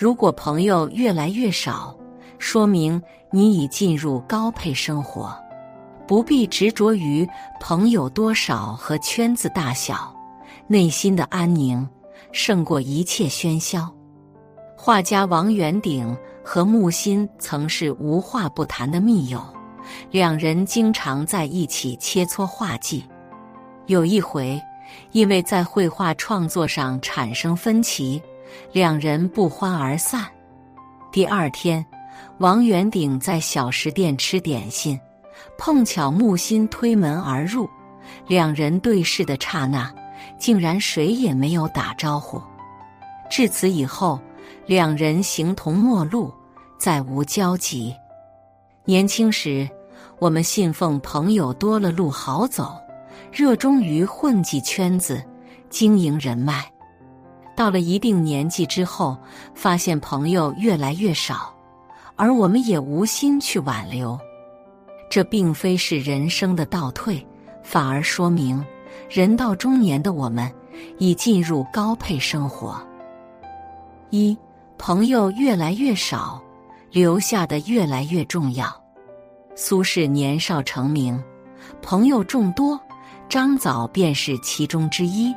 [0.00, 1.92] 如果朋友越来越少，
[2.38, 3.02] 说明
[3.32, 5.36] 你已进入高配生活。
[6.06, 7.28] 不必执着于
[7.58, 10.14] 朋友多少和圈子大小，
[10.68, 11.84] 内心的安宁
[12.30, 13.92] 胜过一切喧嚣。
[14.76, 19.42] 画家王元鼎和木心曾是无话不谈的密友，
[20.12, 23.04] 两人经常在一起切磋画技。
[23.86, 24.62] 有一回，
[25.10, 28.22] 因为在绘画创作上产生分歧，
[28.72, 30.24] 两人不欢而散。
[31.10, 31.84] 第二天，
[32.38, 34.98] 王元鼎在小食店吃点心。
[35.56, 37.68] 碰巧木心推门而入，
[38.26, 39.92] 两人对视的刹那，
[40.38, 42.40] 竟然谁也没有打招呼。
[43.30, 44.20] 至此以后，
[44.66, 46.32] 两人形同陌路，
[46.78, 47.94] 再无交集。
[48.84, 49.68] 年轻时，
[50.18, 52.76] 我们信奉朋友多了路好走，
[53.32, 55.22] 热衷于混迹圈子，
[55.70, 56.64] 经营人脉。
[57.58, 59.18] 到了一定年纪之后，
[59.52, 61.52] 发现朋友越来越少，
[62.14, 64.16] 而我们也无心去挽留。
[65.10, 67.26] 这并非是人生的倒退，
[67.64, 68.64] 反而说明
[69.10, 70.48] 人到中年的我们
[70.98, 72.80] 已进入高配生活。
[74.10, 74.38] 一
[74.78, 76.40] 朋友越来越少，
[76.92, 78.72] 留下的越来越重要。
[79.56, 81.20] 苏轼年少成名，
[81.82, 82.80] 朋友众多，
[83.28, 85.34] 张藻便是其中之一。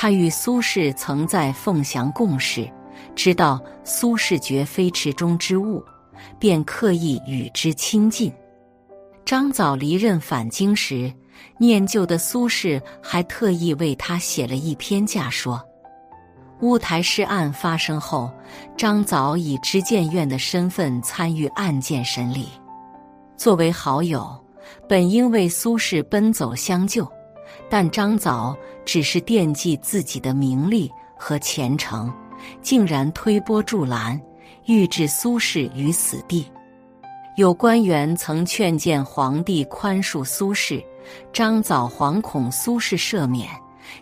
[0.00, 2.70] 他与苏轼曾在凤翔共事，
[3.16, 5.82] 知道苏轼绝非池中之物，
[6.38, 8.32] 便刻意与之亲近。
[9.24, 11.12] 张藻离任返京时，
[11.58, 15.60] 念旧的苏轼还特意为他写了一篇假说。
[16.60, 18.30] 乌台诗案发生后，
[18.76, 22.46] 张藻以知谏院的身份参与案件审理。
[23.36, 24.32] 作为好友，
[24.88, 27.04] 本应为苏轼奔走相救，
[27.68, 32.12] 但张藻只是惦记自己的名利和前程，
[32.62, 34.20] 竟然推波助澜，
[34.66, 36.50] 欲置苏轼于死地。
[37.36, 40.84] 有官员曾劝谏皇帝宽恕苏轼，
[41.32, 43.48] 张藻惶恐苏轼赦免，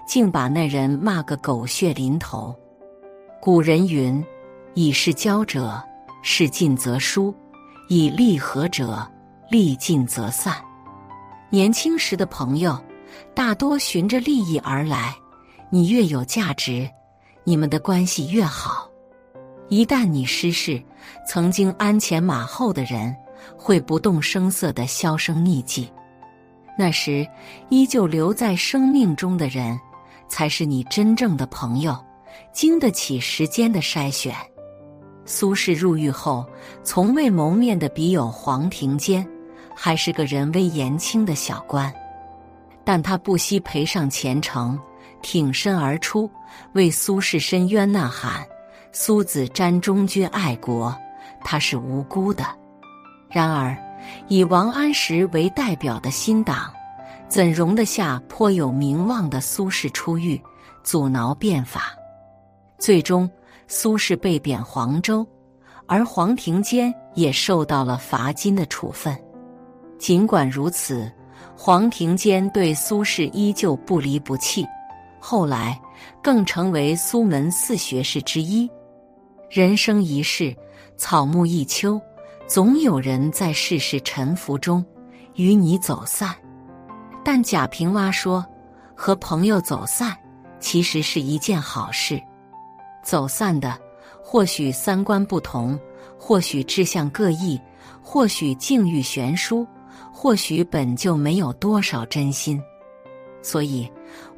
[0.07, 2.55] 竟把那人骂个狗血淋头。
[3.41, 4.25] 古人云
[4.75, 5.83] ：“以事交者，
[6.23, 7.33] 事尽则疏；
[7.89, 9.07] 以利合者，
[9.51, 10.55] 利尽则散。”
[11.51, 12.77] 年轻时的朋友，
[13.35, 15.15] 大多循着利益而来。
[15.71, 16.89] 你越有价值，
[17.45, 18.91] 你们的关系越好。
[19.69, 20.83] 一旦你失势，
[21.27, 23.15] 曾经鞍前马后的人。
[23.57, 25.89] 会不动声色的销声匿迹，
[26.77, 27.27] 那时
[27.69, 29.79] 依旧留在生命中的人，
[30.27, 31.97] 才是你真正的朋友，
[32.53, 34.35] 经得起时间的筛选。
[35.27, 36.45] 苏轼入狱后，
[36.83, 39.25] 从未谋面的笔友黄庭坚，
[39.77, 41.93] 还是个人微言轻的小官，
[42.87, 44.79] 但他不惜赔上前程，
[45.21, 46.31] 挺身而出，
[46.75, 48.47] 为苏轼伸冤呐喊
[48.93, 50.97] ：“苏子瞻忠君爱国，
[51.43, 52.45] 他是无辜的。”
[53.29, 53.77] 然而，
[54.29, 56.73] 以王安石为代表的新党，
[57.29, 60.41] 怎容得下颇有名望的苏轼出狱，
[60.85, 61.93] 阻挠变法？
[62.79, 63.29] 最终，
[63.67, 65.27] 苏轼被贬黄州，
[65.87, 69.19] 而黄庭坚也受到了罚金的处分。
[69.99, 71.11] 尽管如此，
[71.57, 74.65] 黄庭坚对苏轼依旧不离不弃，
[75.19, 75.81] 后来
[76.23, 78.71] 更成为苏门四学士之一。
[79.49, 80.55] 人生一世，
[80.97, 82.01] 草木一秋。
[82.47, 84.85] 总有人在世事沉浮中
[85.35, 86.33] 与你走散，
[87.25, 88.47] 但贾平凹说，
[88.95, 90.17] 和朋友走散
[90.61, 92.23] 其实是一件好事。
[93.03, 93.77] 走散的
[94.23, 95.77] 或许三观不同，
[96.17, 97.61] 或许志向各异，
[98.01, 99.67] 或许境遇悬殊，
[100.19, 102.59] 或许本就没有多少真心。
[103.43, 103.87] 所以，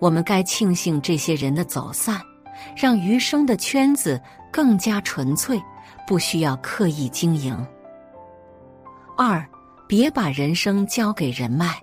[0.00, 2.20] 我们该庆幸这些人的走散，
[2.76, 5.62] 让余生的圈子更加纯粹，
[6.04, 7.56] 不需要刻意经营。
[9.16, 9.46] 二，
[9.86, 11.80] 别把人生交给人脉，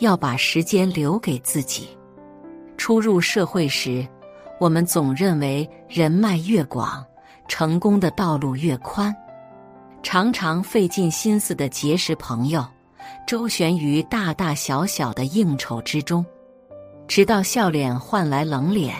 [0.00, 1.96] 要把时间留给自己。
[2.76, 4.04] 初入社会时，
[4.58, 7.02] 我们总认为人脉越广，
[7.46, 9.14] 成功的道路越宽，
[10.02, 12.66] 常常费尽心思的结识朋友，
[13.26, 16.24] 周旋于大大小小的应酬之中，
[17.06, 18.94] 直到笑脸换来冷脸，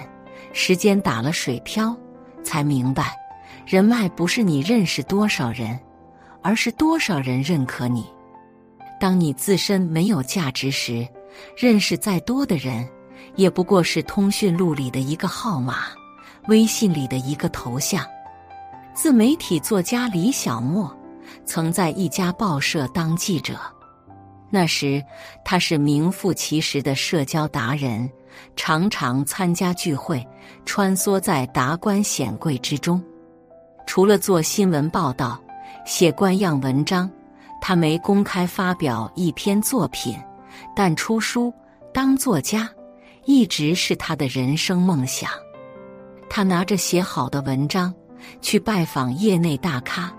[0.53, 1.97] 时间打了水漂，
[2.43, 3.17] 才明白，
[3.67, 5.79] 人脉不是你认识多少人。
[6.43, 8.07] 而是多少人认可你？
[9.01, 11.05] 当你自身没有价值时，
[11.57, 12.89] 认识再多的人，
[13.35, 15.87] 也不过是通讯录里的一个号码，
[16.47, 18.07] 微信里的一个头像。
[18.95, 20.97] 自媒体作家李小莫
[21.45, 23.59] 曾在一家报社当记者，
[24.51, 25.03] 那时
[25.45, 28.11] 他是名副其实的社交达人，
[28.55, 30.27] 常常参加聚会，
[30.65, 33.03] 穿梭在达官显贵之中。
[33.87, 35.41] 除了做新闻报道、
[35.85, 37.11] 写官样文章，
[37.61, 40.17] 他没公开发表一篇作品，
[40.75, 41.53] 但出书
[41.93, 42.69] 当作家
[43.25, 45.31] 一直是他的人生梦想。
[46.29, 47.95] 他拿着写好的文章
[48.41, 50.13] 去拜访业内大咖，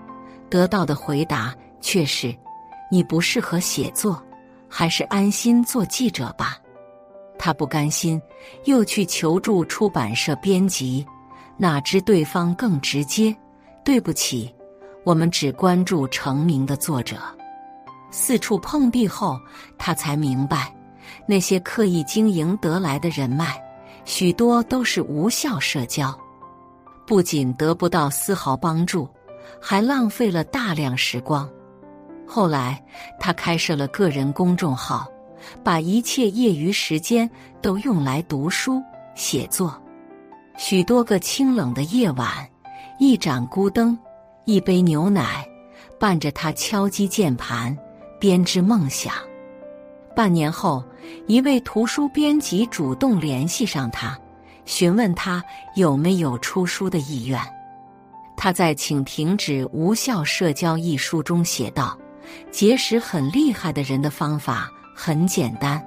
[0.48, 2.34] 得到的回答却是
[2.90, 4.22] ：“你不适合写作，
[4.68, 6.56] 还是安心做记者吧。”
[7.38, 8.20] 他不甘心，
[8.64, 11.06] 又去求助出版社编辑，
[11.56, 13.34] 哪知对方更直接
[13.84, 14.52] ：“对不起，
[15.04, 17.16] 我们只关注成名的作者。”
[18.10, 19.38] 四处碰壁后，
[19.76, 20.74] 他才明白，
[21.26, 23.54] 那些刻意经营得来的人脉，
[24.04, 26.18] 许多都是无效社交，
[27.06, 29.08] 不仅得不到丝毫帮助，
[29.60, 31.48] 还浪费了大量时光。
[32.28, 32.80] 后来，
[33.18, 35.08] 他开设了个人公众号。
[35.62, 37.30] 把一切业余时间
[37.62, 38.82] 都用来读书
[39.14, 39.72] 写作，
[40.58, 42.28] 许多个清冷的夜晚，
[42.98, 43.96] 一盏孤灯，
[44.44, 45.48] 一杯牛奶，
[45.98, 47.74] 伴着他敲击键盘，
[48.20, 49.14] 编织梦想。
[50.14, 50.84] 半年后，
[51.28, 54.18] 一位图书编辑主动联系上他，
[54.66, 55.42] 询问他
[55.76, 57.40] 有没有出书的意愿。
[58.36, 61.96] 他在《请停止无效社交》一书中写道
[62.50, 64.70] ：“结识很厉害的人的方法。”
[65.00, 65.80] 很简单，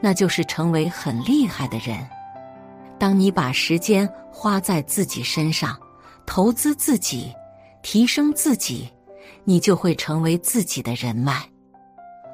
[0.00, 1.98] 那就是成为很厉害的人。
[2.98, 5.78] 当你把时间花在自己身上，
[6.24, 7.30] 投资自己，
[7.82, 8.88] 提升自己，
[9.44, 11.46] 你就会成为自己的人脉。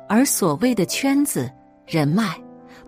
[0.08, 1.50] 而所谓的圈子
[1.88, 2.40] 人脉，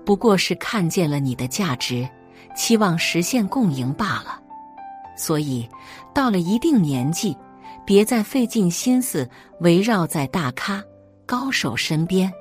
[0.06, 2.08] 不过是看见了你的价值，
[2.55, 4.40] 期望实现共赢罢了。
[5.16, 5.69] 所以，
[6.14, 7.37] 到了一定年纪，
[7.85, 9.29] 别再费尽心思
[9.61, 10.83] 围绕在大咖、
[11.27, 12.33] 高手身边。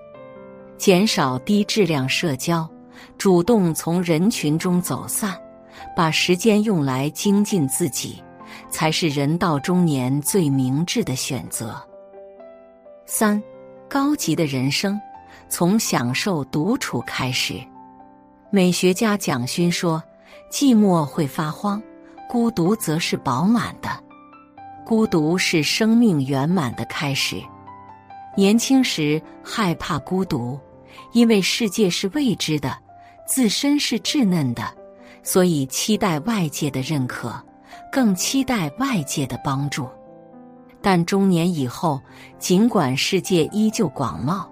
[0.78, 2.70] 减少低质量社交，
[3.18, 5.40] 主动从人群中走散，
[5.96, 8.22] 把时间用来精进自己，
[8.70, 11.82] 才是人到中年最明智的选择。
[13.06, 13.42] 三，
[13.88, 15.00] 高级的人生
[15.48, 17.56] 从享受独处开始。
[18.50, 20.04] 美学家蒋勋说
[20.52, 21.82] ：“寂寞会发慌，
[22.30, 24.03] 孤独则是饱满的。
[24.86, 27.42] 孤独是生命圆满的开始。
[28.36, 30.60] 年轻时害怕孤独。”
[31.12, 32.78] 因为世界是未知的，
[33.28, 34.64] 自身是稚嫩的，
[35.24, 37.34] 所以期待外界的认可，
[37.92, 39.90] 更期待外界的帮助。
[40.84, 42.00] 但中年以后，
[42.38, 44.48] 尽管世界依旧广袤，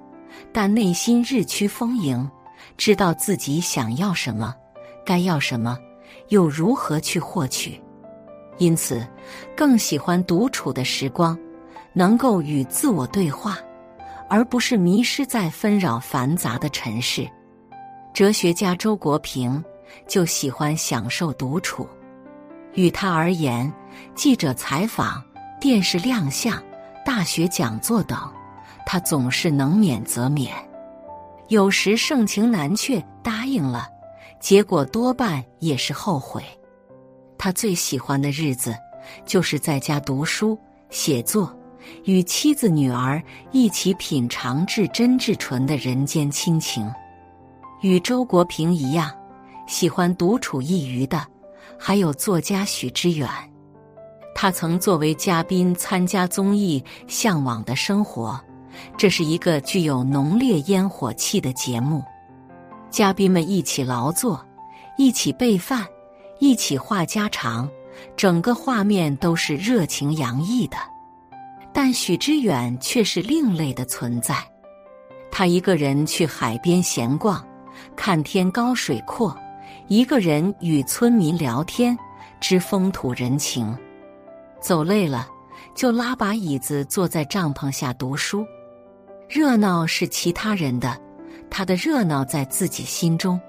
[0.51, 2.27] 但内心日趋丰盈，
[2.75, 4.55] 知道自己想要什么，
[5.05, 5.77] 该要什么，
[6.29, 7.79] 又如何去获取，
[8.61, 9.03] 因此
[9.57, 11.35] 更喜欢独处的时光，
[11.93, 13.57] 能够与自我对话。
[14.29, 17.27] 而不是迷失在纷扰繁杂的尘世。
[18.13, 19.61] 哲学家周国平
[20.07, 21.85] 就喜欢享受独处。
[22.75, 23.69] 与他而言，
[24.15, 25.21] 记者采访、
[25.59, 26.63] 电视亮相、
[27.03, 28.17] 大学讲座等，
[28.85, 30.55] 他总是能免则免。
[31.49, 33.89] 有时盛情难却，答应了，
[34.39, 36.41] 结果多半也是后悔。
[37.43, 38.77] 他最喜欢的日子，
[39.25, 40.55] 就是在家读书、
[40.91, 41.51] 写作。
[42.05, 43.19] 与妻子、女儿
[43.51, 46.87] 一起品尝至真至纯的人间亲情。
[47.81, 49.11] 与周国平一样，
[49.65, 51.25] 喜欢独处一隅的，
[51.79, 53.27] 还有作家许知远。
[54.35, 58.39] 他曾作为嘉宾参加综艺《向往的生活》，
[58.95, 62.03] 这是一个具有浓烈烟火气的节目。
[62.91, 64.45] 嘉宾们一起劳作，
[64.95, 65.83] 一起备饭，
[66.41, 67.69] 一起话家常，
[68.17, 70.77] 整个画面都是热情洋溢的。
[71.71, 74.35] 但许知远却是另类的存在，
[75.29, 77.45] 他一个人去海边闲逛，
[77.95, 79.37] 看天高水阔，
[79.87, 81.95] 一个人与村民聊天，
[82.39, 83.77] 知风土人情。
[84.59, 85.29] 走累了，
[85.75, 88.43] 就拉把椅子坐在帐篷下读书。
[89.29, 90.99] 热闹是其他人的，
[91.51, 93.39] 他的热闹在自己心中。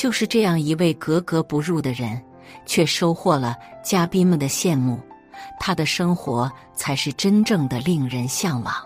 [0.00, 2.18] 就是这样一位格格不入的人，
[2.64, 3.54] 却收获了
[3.84, 4.98] 嘉宾们的羡慕。
[5.58, 8.72] 他的生活才是真正的令人向往。《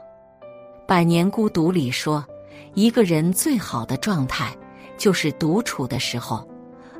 [0.88, 2.26] 百年孤独》里说，
[2.74, 4.52] 一个人最好的状态
[4.98, 6.44] 就是独处的时候，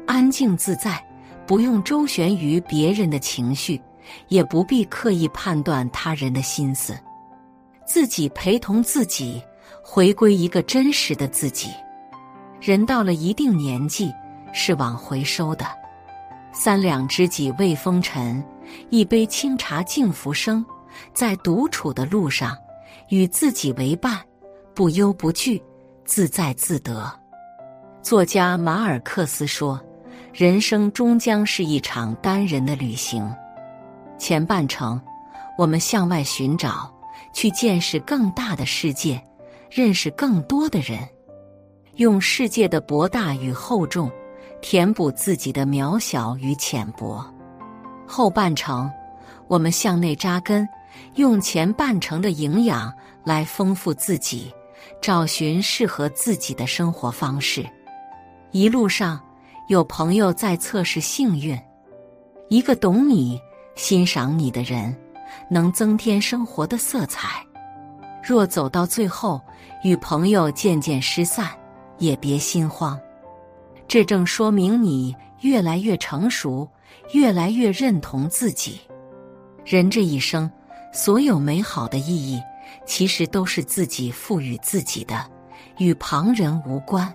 [0.06, 1.04] 安静自在，
[1.44, 3.83] 不用周旋于别人的情绪，
[4.28, 6.97] 也不必刻意判断他人的心思，
[7.85, 9.42] 自己陪同自己，
[9.83, 11.68] 回归一个真实的自己。
[12.64, 14.11] 人到了一定年纪，
[14.54, 15.66] 是往回收的。
[16.50, 18.42] 三两知己未风尘。
[18.88, 20.64] 一杯清茶敬浮生，
[21.12, 22.56] 在独处的路上，
[23.11, 24.18] 与自己为伴，
[24.73, 25.62] 不忧不惧，
[26.06, 27.12] 自在自得。
[28.00, 29.78] 作家马尔克斯说
[30.33, 33.30] ：“人生终将是一场单人的旅行，
[34.16, 34.99] 前半程，
[35.59, 36.90] 我们向外寻找，
[37.35, 39.23] 去见识更大的世界，
[39.71, 41.06] 认识更多的人，
[41.96, 44.10] 用世界的博大与厚重，
[44.60, 47.24] 填补自己的渺小与浅薄。
[48.06, 48.90] 后半程，
[49.46, 50.68] 我们向内扎根，
[51.14, 54.52] 用前半程的营养来丰富自己，
[55.00, 57.64] 找寻适合自己的生活方式。
[58.50, 59.20] 一路上，
[59.68, 61.56] 有朋友在测试幸运，
[62.48, 63.40] 一个懂你、
[63.76, 64.94] 欣赏你的人，
[65.48, 67.40] 能增添生活的色彩。
[68.20, 69.40] 若走到最后，
[69.84, 71.50] 与朋友渐渐失散，
[71.98, 72.98] 也别心慌，
[73.88, 76.68] 这正说明你越来越成熟。
[77.12, 78.80] 越来越认同自己。
[79.64, 80.50] 人这一生，
[80.90, 82.40] 所有美好的意义，
[82.86, 85.26] 其实都是自己赋予自己的，
[85.76, 87.12] 与旁人无关。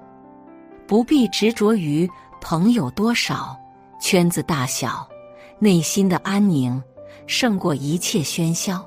[0.86, 2.08] 不必执着于
[2.40, 3.58] 朋友多少、
[4.00, 5.10] 圈子大小，
[5.58, 6.82] 内心的安宁
[7.26, 8.86] 胜过一切喧嚣。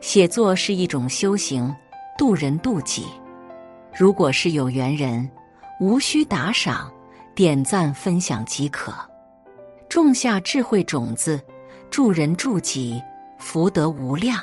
[0.00, 1.74] 写作是一种修行，
[2.18, 3.06] 渡人渡己。
[3.98, 5.28] 如果是有缘人，
[5.80, 6.88] 无需打赏、
[7.34, 8.94] 点赞、分享即可。
[9.88, 11.42] 种下智慧种子，
[11.90, 13.02] 助人助己，
[13.38, 14.40] 福德无量。